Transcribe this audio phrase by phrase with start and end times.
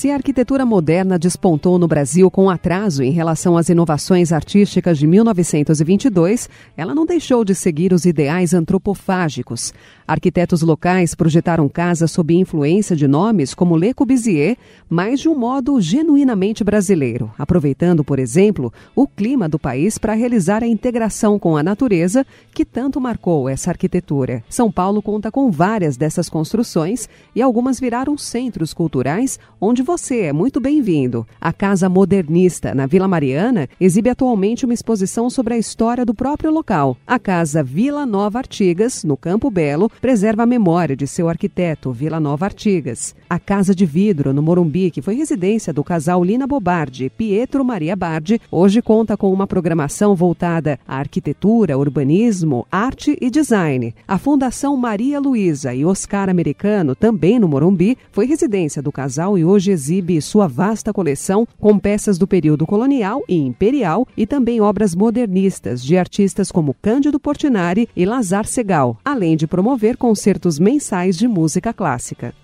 [0.00, 5.06] Se a arquitetura moderna despontou no Brasil com atraso em relação às inovações artísticas de
[5.06, 9.74] 1922, ela não deixou de seguir os ideais antropofágicos.
[10.08, 14.56] Arquitetos locais projetaram casas sob influência de nomes como Le Corbusier,
[14.88, 20.64] mas de um modo genuinamente brasileiro, aproveitando, por exemplo, o clima do país para realizar
[20.64, 24.42] a integração com a natureza que tanto marcou essa arquitetura.
[24.48, 30.32] São Paulo conta com várias dessas construções e algumas viraram centros culturais onde você é
[30.32, 31.26] muito bem-vindo.
[31.40, 36.52] A Casa Modernista, na Vila Mariana, exibe atualmente uma exposição sobre a história do próprio
[36.52, 36.96] local.
[37.04, 42.20] A Casa Vila Nova Artigas, no Campo Belo, preserva a memória de seu arquiteto, Vila
[42.20, 43.16] Nova Artigas.
[43.28, 47.64] A Casa de Vidro, no Morumbi, que foi residência do casal Lina Bobardi e Pietro
[47.64, 53.92] Maria Bardi, hoje conta com uma programação voltada à arquitetura, urbanismo, arte e design.
[54.06, 59.44] A Fundação Maria Luísa e Oscar Americano, também no Morumbi, foi residência do casal e
[59.44, 64.94] hoje exibe sua vasta coleção com peças do período colonial e imperial e também obras
[64.94, 71.26] modernistas de artistas como Cândido Portinari e Lazar Segal, além de promover concertos mensais de
[71.26, 72.34] música clássica.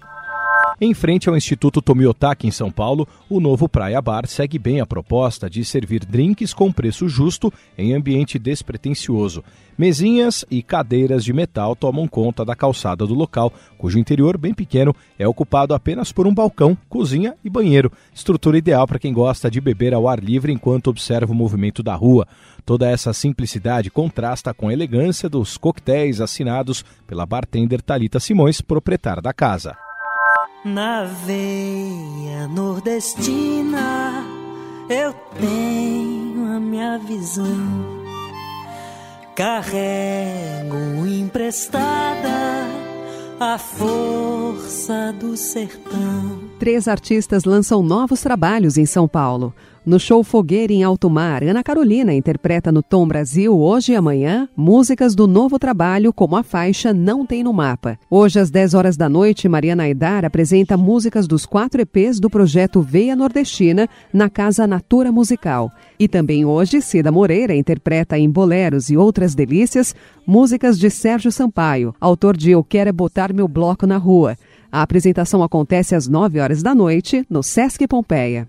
[0.79, 4.85] Em frente ao Instituto Tomiotaki, em São Paulo, o novo Praia Bar segue bem a
[4.85, 9.43] proposta de servir drinks com preço justo em ambiente despretensioso.
[9.79, 14.95] Mesinhas e cadeiras de metal tomam conta da calçada do local, cujo interior, bem pequeno,
[15.19, 17.91] é ocupado apenas por um balcão, cozinha e banheiro.
[18.15, 21.95] Estrutura ideal para quem gosta de beber ao ar livre enquanto observa o movimento da
[21.95, 22.29] rua.
[22.67, 29.23] Toda essa simplicidade contrasta com a elegância dos coquetéis assinados pela bartender Talita Simões, proprietária
[29.23, 29.86] da casa.
[30.67, 34.27] Na veia nordestina
[34.89, 37.47] eu tenho a minha visão.
[39.37, 42.67] Carrego emprestada
[43.39, 46.41] a força do sertão.
[46.59, 49.55] Três artistas lançam novos trabalhos em São Paulo.
[49.87, 54.49] No show Fogueira em Alto Mar, Ana Carolina interpreta no Tom Brasil, hoje e amanhã,
[54.57, 57.97] músicas do novo trabalho, como a faixa Não Tem no Mapa.
[58.11, 62.83] Hoje, às 10 horas da noite, Mariana Aidar apresenta músicas dos quatro EPs do projeto
[62.83, 65.71] Veia Nordestina na Casa Natura Musical.
[66.01, 69.95] E também hoje, Cida Moreira interpreta em Boleros e Outras Delícias
[70.27, 74.37] músicas de Sérgio Sampaio, autor de Eu Quero é Botar Meu Bloco na Rua.
[74.71, 78.49] A apresentação acontece às 9 horas da noite no Sesc Pompeia.